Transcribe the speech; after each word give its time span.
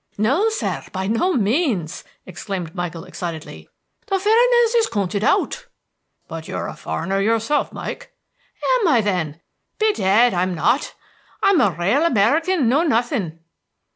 "No, 0.17 0.49
sir! 0.49 0.81
by 0.91 1.05
no 1.05 1.33
means!" 1.33 2.03
exclaimed 2.25 2.73
Michael 2.73 3.03
excitedly. 3.03 3.69
"The 4.07 4.17
furreners 4.17 4.73
is 4.73 4.89
counted 4.91 5.23
out!" 5.23 5.67
"But 6.27 6.47
you're 6.47 6.65
a 6.67 6.75
foreigner 6.75 7.19
yourself, 7.21 7.71
Mike." 7.71 8.11
"Am 8.79 8.87
I, 8.87 9.01
then? 9.01 9.41
Bedad, 9.77 10.33
I'm 10.33 10.55
not! 10.55 10.95
I'm 11.43 11.61
a 11.61 11.69
rale 11.69 12.03
American 12.03 12.67
Know 12.67 12.81
Nothing." 12.81 13.41